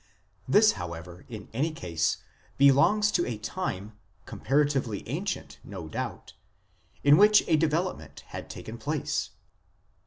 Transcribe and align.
This, 0.47 0.71
however, 0.71 1.25
in 1.29 1.47
any 1.53 1.69
case, 1.71 2.17
belongs 2.57 3.11
to 3.11 3.25
a 3.27 3.37
time, 3.37 3.93
comparatively 4.25 5.07
ancient 5.07 5.59
no 5.63 5.87
doubt, 5.87 6.33
in 7.03 7.17
which 7.17 7.43
a 7.47 7.55
development 7.55 8.23
had 8.29 8.49
taken 8.49 8.79
place. 8.79 9.29